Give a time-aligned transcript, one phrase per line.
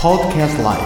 [0.00, 0.80] Podcast Life.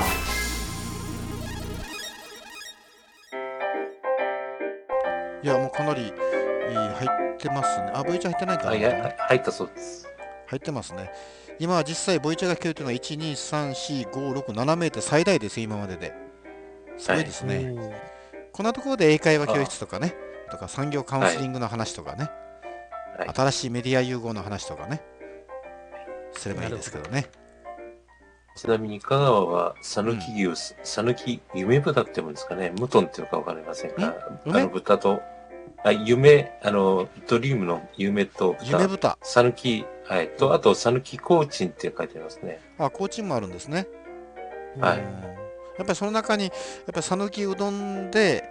[5.40, 7.92] いやもうかなりいい入ってますね。
[7.94, 8.70] あボイチャ入ってないかな。
[8.72, 10.08] あいや入ったそうです。
[10.48, 11.12] 入ってますね。
[11.60, 16.12] 今は実際ボイチャが聞けるというのは1234567メートル最大です今までで。
[16.98, 17.72] すごいですね、
[18.52, 20.16] こんなところで英会話教室とかね
[20.50, 22.28] とか産業カウンセリングの話とかね、
[23.16, 23.28] はい。
[23.32, 25.00] 新しいメディア融合の話とかね。
[26.32, 27.28] すればいいですけどね
[28.56, 34.14] ちなみに香川は讃岐牛、讃岐夢豚って言うんですかね、ムトンっていうのかわかりませんが、あ
[34.46, 34.62] 梅？
[34.62, 35.20] の豚と、
[35.82, 42.60] あ夢、あの、ドリームの夢と夢豚、豚讃岐、はい、と、あと讃岐コーチンって書いてありますね。
[42.78, 43.88] あコーチンもあるんですね。
[44.78, 44.98] はい。
[44.98, 45.04] うん。
[45.04, 46.52] やっぱりその中にやっ
[46.92, 48.44] ぱり讃岐うどんで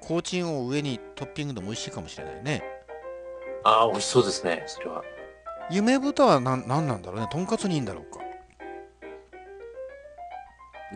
[0.00, 2.62] コーチンを上にトッピングでも美味しいかもしれないね。
[3.64, 5.02] ああ、美味しそうですね、それは。
[5.70, 7.26] 夢豚は何なんなんだろうね。
[7.32, 8.22] とんかつにいいんだろうか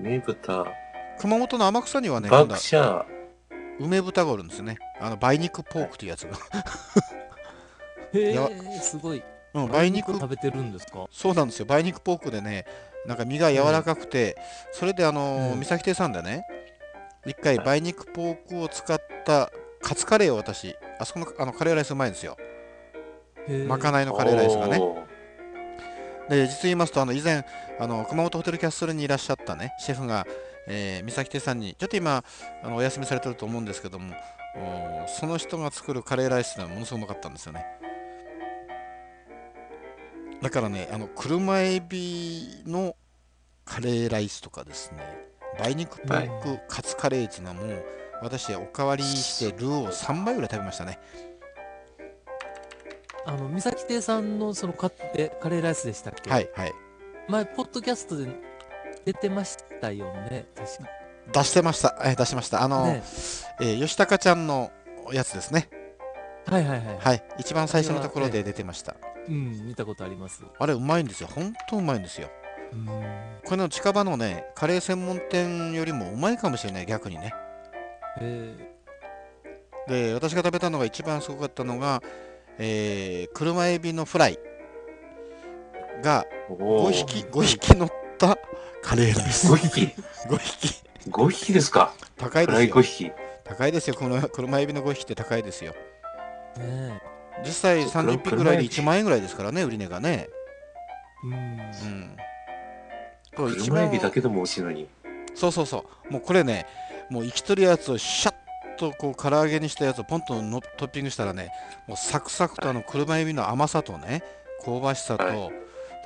[0.03, 0.67] 夢豚、
[1.19, 3.05] 熊本の天草にはねバクシャー、
[3.81, 4.79] 梅豚があるんですね。
[5.01, 6.37] あの梅肉ポークというやつが。
[8.13, 9.23] へえ、すごい。
[9.55, 11.07] うん梅肉食べてるんですか？
[11.11, 11.67] そうなんですよ。
[11.69, 12.65] 梅肉ポークでね
[13.07, 14.37] なんか身が柔らかくて、
[14.73, 15.59] それであのーうん。
[15.59, 16.45] 三崎亭さんでね。
[17.27, 17.67] 一回はい。
[17.67, 19.51] 梅肉ポークを使った
[19.83, 22.37] カツカレーを私あそこのあのカレーライスうまいんですよ。
[23.67, 24.79] まかなないのカレーライスがね
[26.29, 27.45] で実を言いますとあの以前
[27.79, 30.27] あの熊本ホテルキャッスルにいらっしゃったねシェフが、
[30.67, 32.23] えー、三崎亭さんにちょっと今
[32.63, 34.15] あのお休みされてると思うんですけども
[35.07, 37.65] その人が作るカレーライスがものすごくうまかったんですよね。
[40.43, 42.95] だからねあの車エビの
[43.65, 47.85] カレーライスとかですね梅肉ポークカツカレーっていうのはもう
[48.23, 50.99] 私おかわりしてルーを3杯ぐらい食べましたね
[53.29, 56.31] あの、三崎亭さんのそのカえカレーライスでしたっけ？
[56.31, 56.73] はいはい
[57.29, 58.27] 前、ポッドキャストで
[59.05, 60.89] 出てましたよね、確か。
[61.31, 63.03] 出してました、えー出しましたあの、ね、
[63.61, 64.71] えー吉高ちゃんの
[65.13, 65.69] やつですね
[66.47, 66.99] はいはいはい。
[66.99, 68.97] はい、一番最初のところで出てました。
[69.29, 70.43] うん、見たことあります。
[70.59, 71.29] あれ、うまいんですよ。
[71.31, 72.31] 本当うまいんですよ。
[72.73, 72.87] うん。
[73.45, 77.35] これの近場のね、カレー専門店よりもうまいかもしれない、逆にね。
[78.23, 78.55] へ
[79.87, 82.03] で、私が食べたのが一番すごかったのが、
[82.59, 84.39] えー、車エビのフライ
[86.03, 88.37] が5おー匹、5匹乗った
[88.83, 89.53] カレーライス。
[89.53, 89.81] 5匹
[90.29, 90.83] ？5匹。
[91.11, 91.93] 5匹ですか？
[92.17, 93.11] 高いフライ5ですよ。
[93.11, 93.13] 匹。
[93.45, 93.97] 高いですよ。
[93.97, 95.75] この車エビの5匹って高いですよ。
[96.59, 96.61] え。
[96.61, 97.01] ね
[97.45, 100.29] 実際そう30匹ぐらいで1万円ぐらいですからね、売り値がね。
[100.29, 101.27] え。
[101.27, 101.33] うん。
[101.33, 102.17] うん。
[103.37, 104.89] これ一車エ番ビだけでも美味しいのに。
[105.35, 106.13] そうそうそう。
[106.13, 106.67] もうこれね、
[107.11, 108.35] もう生きとるやつをシャッ
[108.79, 111.51] とこう唐揚げにしたやつをポンとのトッピングしたらね、
[111.87, 114.23] もうサクサクとあの車エビの甘さとね、
[114.65, 115.51] 香ばしさと、は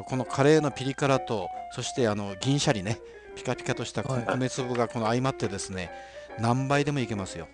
[0.04, 2.98] このカレーのピリ辛と、そしてあの銀シャリね、
[3.36, 5.90] ピカピカとしたはい米粒がこの相まってですね、
[6.38, 7.46] 何倍でもいけますよ。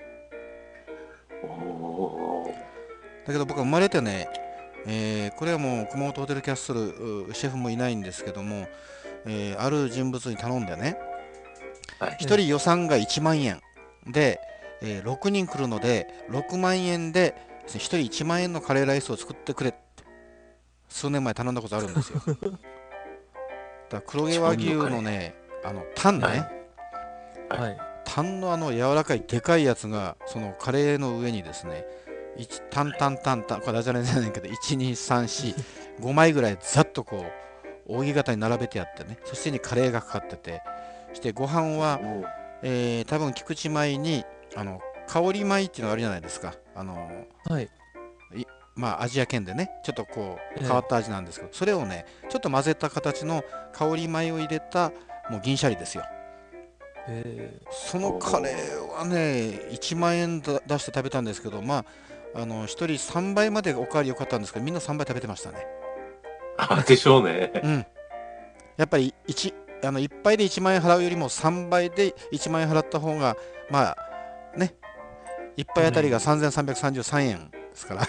[3.27, 4.29] だけど僕は生まれてね、
[4.87, 8.67] えーこれはもう熊本ホテルキャッスルうシェフもいないんですけども、
[9.27, 10.97] えーある人物に頼んでね、
[11.99, 12.11] はい。
[12.13, 13.61] 1人予算が1万円
[14.07, 14.41] で、
[14.83, 17.35] えー6人来るので6万円で
[17.67, 19.79] 1人1万円のカレーライスを作ってくれって
[20.89, 22.23] 数年前頼んだことあるんですよ。
[23.91, 25.35] だ黒毛和牛のね
[25.65, 26.27] あのタンね、
[27.49, 27.61] はい。
[27.61, 27.79] はい。
[28.05, 31.85] タンのあの柔らかいでかいやつがそのカレーの上にですね
[32.37, 37.27] 一タンタンタンタンこれダジャレじゃないけど12345枚ぐらいざっとこ
[37.87, 39.19] う扇形に並べてあってね。
[39.25, 40.63] そしてにカレーがかかってて。
[41.11, 42.01] そしてご飯は
[42.63, 44.25] えー、多分菊池米に
[44.57, 46.55] あの香り米っていうのがあるじゃないですか。
[46.75, 47.69] あのはい。
[48.75, 53.43] まあアジア圏でねちょっとこうええ変わった味なんですけど、それをねちょっと混ぜた形の
[53.73, 54.93] 香り米を入れた
[55.29, 56.05] もう銀シャリですよ。
[57.09, 61.85] へそのカレーはね1万円だ出して食べたんですけどま
[62.35, 65.67] ああの1人3倍までおかわり良かったんですけどみんな3倍食べてましたね。
[66.59, 67.51] あでしょうね。
[67.65, 67.87] うん。
[68.77, 73.37] やっぱり1あの1杯で1万円払うよりも3倍で1万円払った方が
[73.71, 73.97] まあ
[74.57, 74.75] ね。
[75.57, 78.03] 1杯あたりが3333円ですから。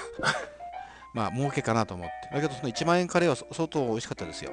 [1.14, 2.36] まあ儲けかなと思って。
[2.36, 4.52] だけどその1万円カレーはそ相当美味しかったですよ。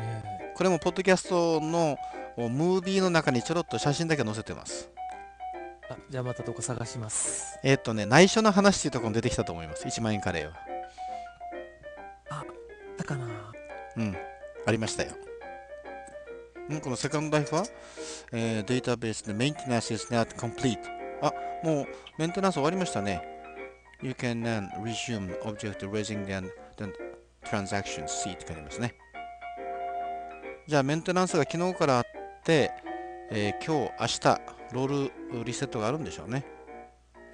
[0.00, 0.52] え。
[0.56, 1.96] これもポッドキャストの
[2.36, 4.90] ムービーの中にちょろっと写真だけ載せてます。
[5.88, 7.58] あ、じゃあまたどこ探します。
[7.62, 9.86] えーっとね内緒の話っていうところに出てきたと思います。
[9.86, 10.74] 1万円カレーは。
[12.96, 13.26] だかな
[13.96, 14.16] うん。
[14.66, 15.10] ありましたよ。
[15.18, 15.23] うん
[16.82, 17.64] このセカンドライフは、
[18.32, 20.78] えーデータベースで Maintenance is not complete
[21.20, 21.32] あ
[21.62, 21.86] もう
[22.18, 23.22] メンテナンス終わりましたね。
[24.02, 26.92] You can then resume object raising then, then
[27.44, 28.94] transaction C って書いてますね。
[30.66, 32.04] じゃあメンテナンスが昨日からあっ
[32.44, 32.70] て、
[33.30, 34.40] えー今日明日
[34.72, 36.44] ロールリセットがあるんでしょうね、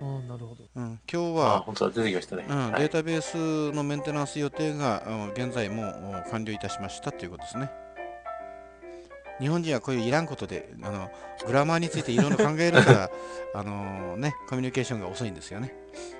[0.00, 0.64] ああ、なるほど。
[0.74, 2.44] うん、今日あ、は本当だ、出てきましたね。
[2.48, 2.80] うん、はい。
[2.80, 7.70] データベースのメンテナンス予定がうん現在もう完了いたしましたということですね。
[9.40, 11.10] 日本人はこういういらんことであの
[11.46, 13.10] グラマーについていろいろ考えるから
[13.54, 15.74] あの、ね、コミュニケーションが遅いんですよね。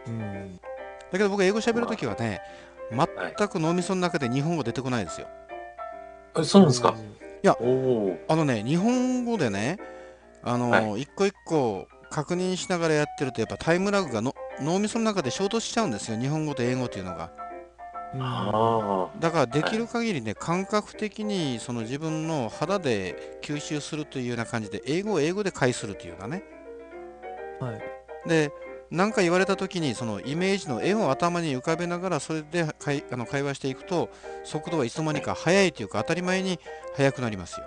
[0.07, 0.57] うん。
[0.57, 0.63] だ
[1.13, 2.41] けど僕英語喋るときはね、
[2.91, 5.29] 全く脳みその中で日本語出てこないですよ。
[6.39, 6.95] えそうなんですか？
[7.43, 8.19] やおお。
[8.29, 9.79] あのね、日本語でね、
[10.43, 17.31] あの、は一個一個確認しながらやってるとやっぱタイムラグがの脳みその中で衝突しちゃうんですよ、日本語と英語というのが。
[18.15, 18.23] うん。
[18.23, 26.43] あだからできる限りね、感覚的にその自分の肌で吸収するというような感じで、英語を英語で返するというかね。
[27.61, 28.29] はい。
[28.29, 28.53] で、
[28.91, 34.11] 何か言われた時に、そのイメージの絵を頭に浮かべながら、それで会あの会話していくと、
[34.45, 36.59] 速度はいつの間にか速いというか、当たり前に
[36.97, 37.67] 速くなりますよ。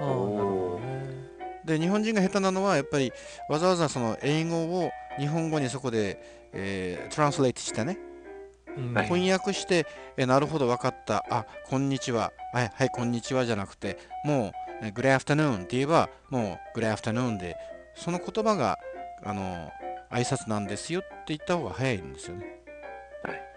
[0.00, 1.04] ああ、なるほどね。
[1.64, 3.12] で、日本人が下手なのは、やっぱり
[3.48, 6.20] わざわざその英語を日本語にそこで、
[6.52, 7.98] えートランスレートしてね、
[8.76, 8.94] うん。
[8.94, 9.06] はい。
[9.06, 9.86] 翻訳して、
[10.16, 11.24] えなるほど分かった。
[11.30, 12.32] あこんにちは。
[12.52, 17.56] はいはいこんにちはじゃなくてもうえ Good afternoon って言えばもう Good afternoon で
[17.94, 18.78] その言葉が
[19.24, 19.70] あの
[20.10, 22.46] 挨拶なんですよって言った方が早いんですよね。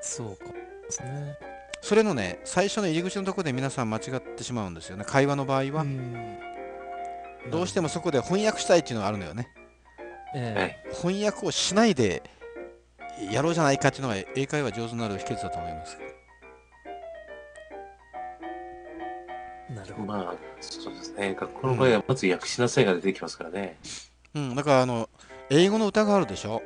[0.02, 0.46] そうか。
[0.46, 1.38] ですね。
[1.82, 5.06] それのね最初の入り口のところで皆さん間違ってしまうんですよね。
[5.06, 6.38] 会話の場合は、うん。
[7.52, 9.48] どうしてもそこで翻訳したいっていうのがあるのよね。
[10.36, 10.96] えはえい。
[10.96, 12.24] 翻訳をしないで
[13.32, 15.98] やろうじゃないかっていうのが英会話上手になる秘訣だと思います
[19.76, 20.08] なるほど。
[20.08, 21.36] まあ、そうですね。
[21.38, 23.78] 学校の場合はまず訳しなさいが出てきますからね。
[24.34, 25.10] うんだからあの
[25.50, 26.62] 英語の歌があるでしょ？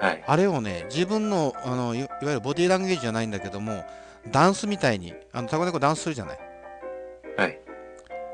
[0.00, 0.24] はい。
[0.26, 3.84] あれをね、自分のあのいいわゆるボディーランゲージじゃないんだけども、
[4.32, 6.38] ダンスみたいに、あのタコネコダンスするじゃない？
[7.36, 7.60] はい。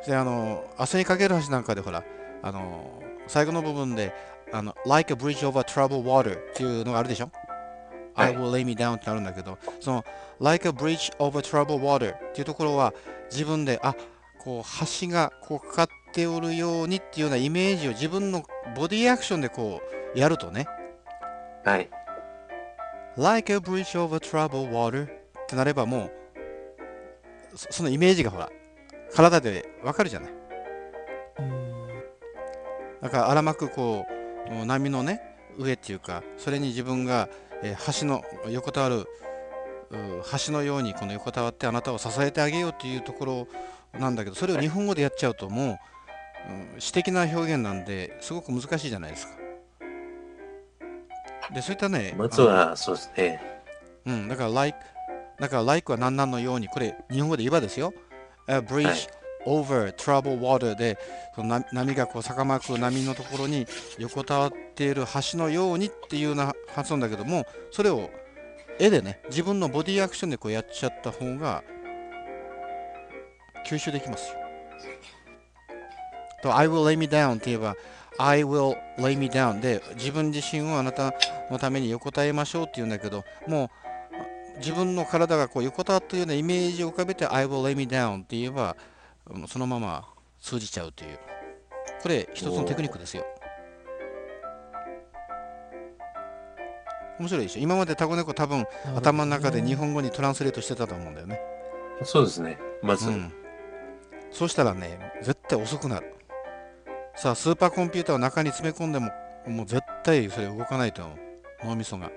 [0.07, 2.05] で、あの、汗にかける橋なんかでほら、
[2.43, 4.15] あの、最後の部分で、
[4.53, 7.31] あの、like a bridge over troubled water っていうのがあるでしょ？
[8.15, 10.05] はい I will lay me down ってあるんだけど、その、
[10.41, 12.93] like a bridge over troubled water っていうところは、
[13.31, 13.95] 自分で、あ
[14.39, 18.45] こう、橋がこうかかっておるようにっていうようなイメージを自分の
[18.77, 19.81] ボディアクションでこ
[20.15, 20.67] う、やるとね、
[21.65, 21.89] はい。
[23.17, 26.11] Like a bridge over troubled water ってなればも
[27.53, 28.51] うそそのイメージがほら
[29.15, 30.33] 体でわかるじゃない
[31.39, 31.89] うん
[33.03, 34.14] だから荒まくこう
[34.67, 35.21] 波のね
[35.59, 37.29] 上っていうかそれに自分が、
[37.63, 39.07] えー橋の横たわるう
[40.47, 43.49] 橋のようにこの横たわってあなたを支えてあげようっていうところ
[43.99, 49.35] なんだけどそれを日本語でやっちゃうともう、うん詩的な表現なんですごく難しいじゃないですか
[51.55, 53.41] でそういったねまずは、そうですね。
[54.07, 54.79] うん、だから、like、
[55.41, 57.93] だから、like は何々のように、これ、日本語で言えばですよ。
[58.47, 60.99] A bridge、はい over troubled water で、
[61.35, 63.67] その波波がこう逆まく波のところに
[63.99, 68.11] 横たわっている橋のようにっていうような発音だけども、それを
[68.79, 71.63] 絵でね、自分のボディアクションでこうやっちゃった方が
[73.67, 74.39] 吸収できますよ。
[76.43, 77.75] と、I will lay me down って言えば、
[78.19, 81.13] I will lay me down で自分自身をあなた
[81.51, 83.71] のために横たえましょうって言うんだけど、も
[84.57, 88.77] う自分の体がこう横たわっているようなイメージを浮かべて I will lay me down って言えば、
[89.49, 90.07] そのまま
[90.41, 91.19] 通じちゃうという。
[92.03, 93.25] これ一つのテクニックですよ。
[97.19, 97.61] 面白いでしょ？
[97.63, 98.67] 今までタコネコ多分
[98.97, 101.41] 頭の中で日本語にトランスレートしてたと思うんだよね。
[102.03, 102.59] そうですね。
[102.83, 103.33] まず、うん。
[104.33, 106.13] そうしたらね、絶対遅くなる。
[107.15, 109.11] さあ、スーパーコンピューターを中に詰め込んでも、
[109.47, 111.19] もう絶対それ動かないと思う。
[111.67, 112.11] 脳みそが。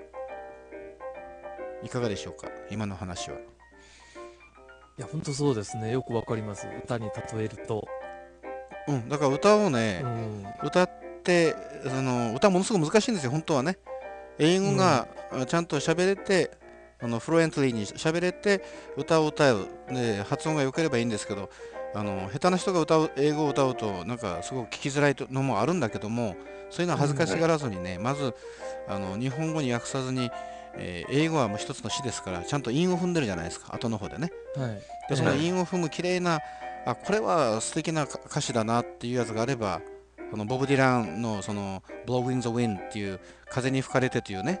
[1.84, 2.48] いかがでしょうか？
[2.68, 3.36] 今の話は。
[4.98, 5.92] いや、本当そうですね。
[5.92, 6.66] よくわかります。
[6.84, 7.86] 歌に例えると。
[8.88, 10.46] うん、だから歌をねう、ん。
[10.64, 10.90] 歌っ
[11.22, 13.78] てその歌ものすごく難しいんですよ本当はね
[14.38, 16.50] 英語があちゃんと喋れて、
[17.00, 18.62] あのフロエントリーに喋れて
[18.96, 21.50] 歌を歌うで発音が良ければいいんですけど
[21.94, 26.36] あの下手な人が歌う英語を歌うとなんかすごく聞きづらいのもあるんだけども
[26.70, 28.34] そういうのは恥ずかしがらずにね、まず
[28.88, 30.30] あの日本語に訳さずに、
[30.74, 34.30] えー英語はもう一つの詩ですからちゃんと韻を踏んでるじゃないですか後の方でね。
[34.56, 34.80] はい。
[35.08, 36.40] でそのはい韻を踏む綺麗な
[36.86, 39.80] あこれは素敵な歌歌詞だなっていうやつがあれば
[40.32, 43.20] あのボブ・ディランのその「Blow in the Wind」っていう
[43.50, 44.60] 「風に吹かれて」というね、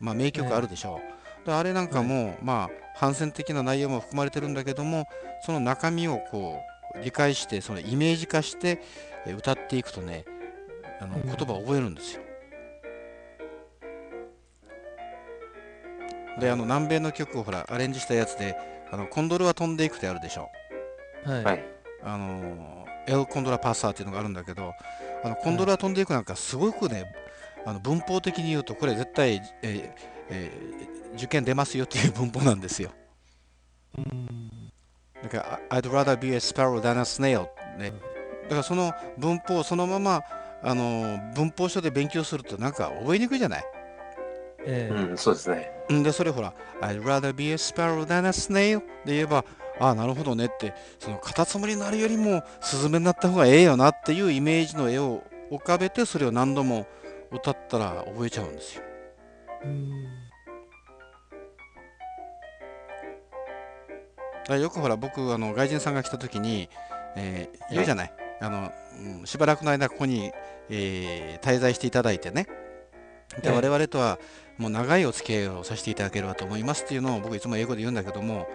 [0.00, 1.00] まあ、名曲あるでしょ
[1.44, 5.06] う、であれなんかも、まあ反戦的な内容も含まれてるんだけども
[5.44, 6.58] その中身をこ
[6.94, 8.80] う理解してそのイメージ化して
[9.26, 10.24] え歌っていくとね
[11.00, 11.22] あのうん。
[11.26, 12.22] 言葉を覚えるんですよ、
[16.38, 18.56] であの南米の曲をほらアレンジしたやつで
[18.92, 20.50] 「あのコンドルは飛んでいく」ってあるでしょ
[21.24, 21.44] はい。
[21.44, 21.64] はい。
[22.02, 24.72] あのエルコンドラパッサーっていうのがあるんだけど
[25.24, 27.04] あのコンドラ飛んでいくなんかすごくね
[27.64, 29.90] あの文法的に言うとこれ絶対、えー
[30.30, 32.90] えー受験出ますよっていう文法なんですよ
[33.96, 34.70] うん。
[35.22, 37.92] だから I'd rather be a sparrow than a snail ね
[38.44, 40.22] だからその文法をそのまま
[40.62, 43.64] あの文法書で勉強するとなんか覚えにくいじゃない？
[44.66, 45.70] ええうん、そうですね。
[45.92, 49.44] んでそれほら I'd rather be a sparrow than a snail で言えば
[49.78, 56.86] ああなるほどねってそのカタツムリになるよりもスズメになった方がええよなっていうイメージの絵を浮かべてそれを何度も
[57.30, 58.82] 歌ったら覚えちゃうんですよ
[59.64, 60.06] うん。
[64.48, 66.68] だよくほら僕あの外人さんが来た時に、
[67.16, 68.72] えー言うじゃない、あの
[69.20, 70.30] うんしばらくの間ここに、
[70.70, 72.46] えー滞在していただいてね
[73.42, 73.54] でええ。
[73.54, 74.18] 我々とは
[74.58, 78.48] もう長いお付き合いをさせていただければと思いますっていうのを僕いつも英語で言うんだけども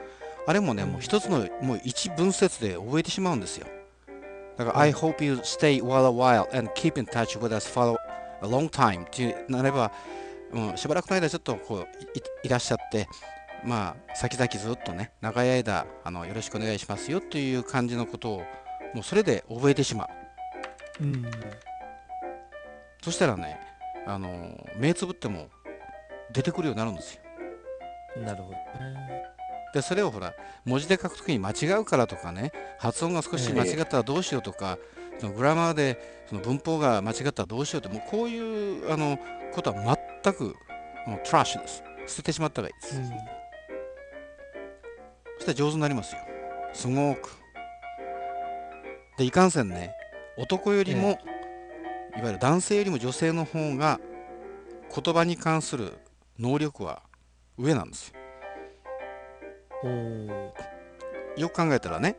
[0.47, 3.67] あれもねもう一つのもう一文節で覚えてしまうんですよ。
[4.57, 4.81] だから、うん。
[4.81, 7.97] I hope you stay while a while and keep in touch with us for
[8.41, 9.91] a long time ってなれば、
[10.51, 11.87] うん、しばらくの間ちょっとこう
[12.43, 13.07] いらっしゃって
[13.63, 18.37] まあ先々ずっとね長い間あのよろしくお願いしますよっていう感じのことを
[18.93, 20.05] もうそれで覚えてしま
[20.99, 21.03] う。
[21.03, 21.25] うん。
[23.01, 23.59] そしたらね
[24.07, 25.47] あの目つぶっても
[26.33, 27.21] 出てくるようになるんですよ。
[28.23, 28.59] なるほどね。
[29.73, 30.33] でそれをほら
[30.65, 34.77] 文字で書くときに間違うからとかね発音が少し間違ったらどうしようとか、
[35.19, 38.37] そのグラマーでその文法が間違ったらどうしようってもうこうい
[38.81, 39.17] うあの
[39.53, 40.55] ことは全く
[41.07, 41.83] もうトラッシュです。
[42.07, 43.03] 捨ててしまった方がいいです、うん。
[43.05, 43.11] そ
[45.41, 46.21] したら上手になりますよ。
[46.73, 47.29] すごく。
[49.17, 49.93] でいかんせんね
[50.37, 51.19] 男よりも、
[52.17, 53.99] いわゆる男性よりも女性の方が
[54.93, 55.93] 言葉に関する
[56.39, 57.01] 能力は
[57.57, 58.13] 上なんです
[59.83, 60.53] よ
[61.37, 62.17] よく考えたらね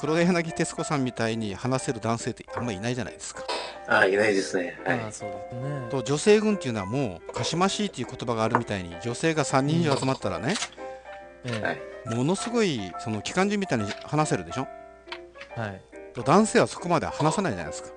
[0.00, 3.44] 黒柳徹子さんみたいに話せる男性ってあんまりいないじゃないですか
[3.90, 4.78] ああ、いないですね。
[4.84, 5.06] はいあ。
[5.06, 5.88] あ、そうですね。
[5.90, 10.56] と女性軍っていうのはもうかしましいっていう言葉があるみたいに女性が3人以上集まったらね、
[11.44, 12.14] えはいえ。
[12.14, 14.68] ものすごいその機関銃みたいに話せるでしょ？
[15.56, 15.80] はい。
[16.12, 17.88] と男性はそこまで話さないじゃないですか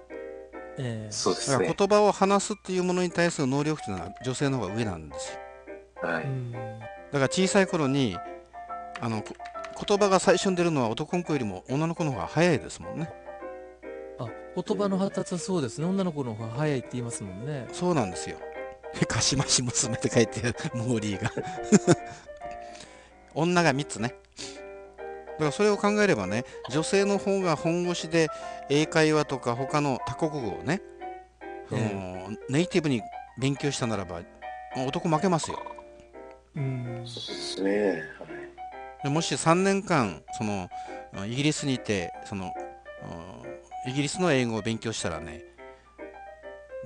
[0.78, 1.12] ええ。
[1.12, 1.58] そうですね。
[1.68, 5.34] だから言葉を話すっていうものに対する能力っていうのは女性の方が上なんです
[6.04, 6.24] よはい。
[6.24, 6.52] うん。
[6.52, 8.18] だから小さい頃に
[9.00, 9.36] あのこ
[9.86, 13.12] 言葉が最初に出るのは男の子よりも女の子の方が早いですもんね
[14.20, 15.88] あ、言葉の発達はそうですね。
[15.88, 17.68] 女の子の方が早いって言いますもんね。
[17.72, 18.38] そうなんですよ
[19.08, 21.32] かしまし娘って書いてるモーリーが
[23.34, 24.16] 女が3つねだ
[25.42, 28.30] からそれを考えればね女性の方が本腰で
[28.70, 30.82] 英会話とか他の多国語をね、
[31.68, 33.02] そのネイティブに
[33.40, 34.22] 勉強したならば
[34.88, 35.60] 男負けますよ
[36.56, 37.04] うん。
[37.06, 38.04] そうですね。
[39.04, 40.70] でもし3年間その
[41.26, 42.54] イギリスにいてその
[43.86, 45.44] うんイギリスの英語を勉強したらね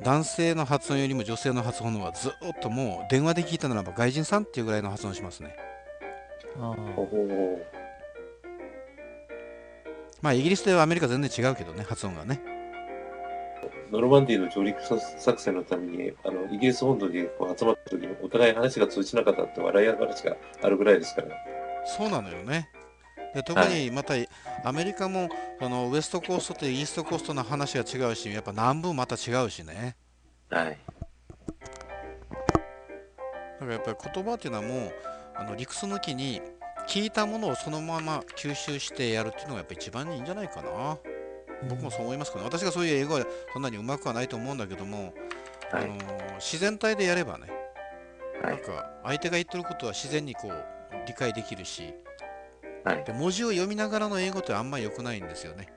[0.01, 2.31] 男性の発音よりも女性の発音の方がずっ
[2.61, 5.57] ともう電話で聞いたならば外人さんっていうぐらいの発音しますね
[6.57, 6.73] あ。
[10.25, 12.41] まあイギリスではアメリカ全然違うけどね発音がね
[13.91, 21.27] ノルマンディーの上陸作戦のために、あの、イギリス本土にこう集まった時にお互い話が通じなかったって笑い話があるぐらいですから。
[21.85, 22.67] そうなのよね
[23.35, 24.15] で特にまた
[24.63, 25.29] アメリカも
[25.59, 29.95] そのウエストコーストとイーストコーストの話が違うしやっぱ南部もまた違うしね
[30.49, 30.77] はい。
[33.59, 34.91] だからやっぱり言葉っていうのはもう
[35.35, 36.41] あの理屈抜きに
[36.87, 40.97] 聞いたものをそのまま吸収してやるっていうのがやっぱ一番いいんじゃないかな。
[41.69, 45.13] 僕もそう思いますけど、私がそういう英語はそんなにうまくはないと思うんだけども、
[45.71, 45.83] はい。
[45.83, 45.95] あの
[46.39, 47.47] 自然体でやればね、
[48.43, 48.55] はい。
[48.55, 50.65] なんか相手が言ってることは自然にこう
[51.07, 51.93] 理解できるし、
[52.83, 53.03] はい。
[53.03, 55.67] で文字を読みながらの英語ってあんまり良くないんですよね。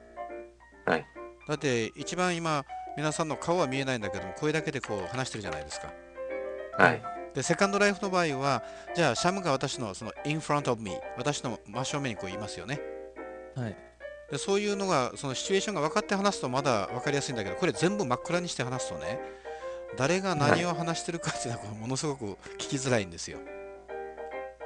[0.85, 1.07] はい。
[1.47, 2.65] だって一番今
[2.97, 5.93] 皆さんの顔は見えないんだけども声だけでこう話してるじゃないですか。
[6.77, 7.18] はい。
[7.39, 8.65] でセカンドライフの場合は
[8.97, 12.81] じゃあシャムが私のその in front of me 私の真正面にこう言いますよね。
[13.55, 13.77] はい。
[14.29, 19.21] でそういうのがそのシチュエーションが分かって話すとまだ分かりやすいんだけどこれ全部真っ暗にして話すとね
[19.97, 22.25] 誰が何を話してるかっていうのはものすごく
[22.59, 23.39] 聞きづらいんですよ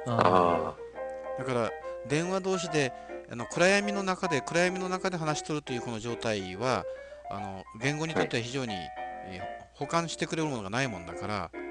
[0.07, 1.71] ああだから
[2.09, 2.91] 電話同士で
[3.31, 6.83] あの暗闇の中で暗闇の中で話しとるというこの状態は
[7.31, 11.62] あの言語にとっては非常に、えー補完してくれるものがないもんだからあ。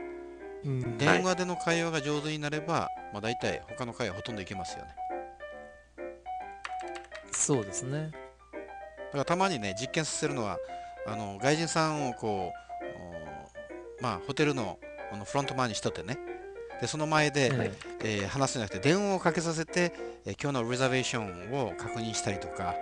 [0.64, 0.98] うん。
[0.98, 4.94] 電話での会話が上手になれば、まあ、大体他の会話ほとんどいけますよね。
[7.32, 8.10] そうですね。
[9.06, 10.58] だからたまにね実験させるのは
[11.06, 12.52] あの外人さんをこ
[14.00, 14.78] うおまあホテルの
[15.12, 16.18] あのフロントマンにしとってね。
[16.80, 18.18] でその前で、ええ。
[18.24, 19.92] ー話すんじゃなくて電話をかけさせて、
[20.24, 22.74] えー今日のリザベーションを確認したりとか。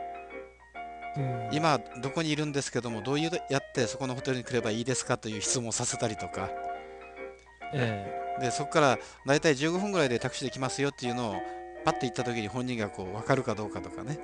[1.17, 1.57] えうん。
[1.57, 6.49] 今どこにいるんですけどもどういうやってそこのホテルに来ればいいですかという質問をさせたりとか
[7.73, 11.35] えでそこから大体15分ぐらいでタクシーで来ますよっていうのを
[11.85, 14.19] パッて行った時に本人がこう分かるかどうかとかね。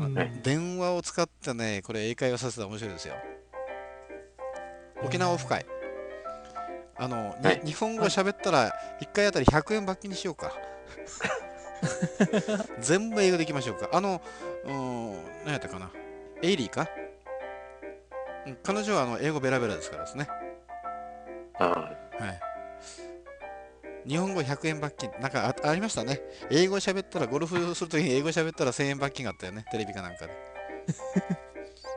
[0.00, 0.14] えうん。
[0.14, 3.14] はい電話を使ってねこれ英会話させたら面白いですよ。
[5.02, 5.66] 沖縄オフ会。
[6.96, 7.60] あの、にはい。
[7.64, 10.52] 日本語喋ったら1回あたり100円罰金にしようか。
[12.78, 13.88] 全部英語でいきましょうか。
[13.92, 14.22] あの
[14.64, 15.90] うーん何やったかな。
[16.42, 16.88] エイリーか？
[18.46, 20.28] うん彼女はあの英語ベラベラですからですね。
[21.58, 21.92] あ
[22.26, 22.40] はい
[24.06, 30.32] 日本語100円罰金なんかあありましたね英語喋ったらゴルフするときに英語喋ったら1000円罰金があったよねテレビかなんかで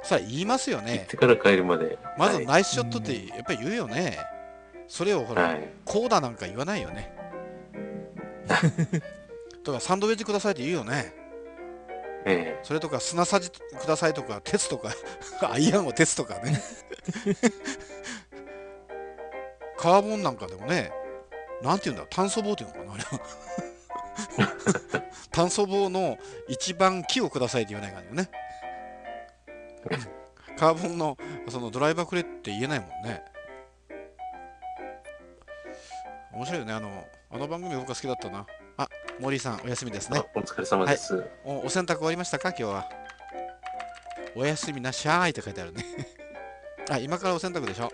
[0.05, 1.97] さあ言いますよあ、行っねてから帰るまで。
[2.15, 4.19] まずはいナイスショットってやっぱり言うよね。
[4.87, 5.67] それをほら、はい。
[5.83, 7.11] こうだなんか言わないよね。
[9.65, 11.11] とか、サンドウェッジくださいって言うよね。
[12.25, 14.91] えそれとか、砂さじくださいとか、鉄とか、
[15.51, 16.61] アイアンを鉄とかね。
[19.85, 20.91] カーボンなんかでもね、
[21.61, 23.19] なんて言うんだ、炭素棒っていうのかな、あれは。
[25.31, 28.31] 炭素棒の一番木をくださいって言わないからね。
[30.57, 31.15] カーボンの
[31.49, 33.23] そのドライバーくれって言えないもんね。
[36.33, 38.47] 面白いよね、あの、あの番組僕は好きだったな。
[38.77, 38.89] あ、
[39.19, 40.19] 森さん、お休みですね。
[40.33, 41.23] お疲れ様です。
[41.43, 42.49] おお洗濯終わりましたか？
[42.49, 42.89] 今日は。
[44.35, 45.85] おやすみなしゃーいって書いてあるね。
[46.89, 47.91] あ、今からお洗濯でしょ。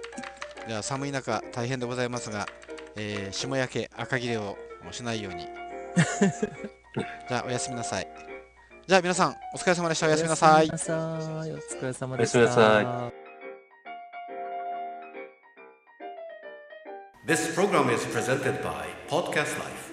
[0.68, 2.48] じゃあ寒い中大変でございますが、
[2.96, 4.58] えー霜焼け、赤切れを
[4.92, 5.48] しないように。
[7.28, 8.08] じゃあおやすみなさい。
[8.88, 10.08] じゃあ皆さん、お疲れ様でした。
[10.08, 12.40] おやすみなさいお疲れ様でした。
[12.40, 13.12] おやすみなさ
[17.28, 19.91] This program is presented by Podcast Life.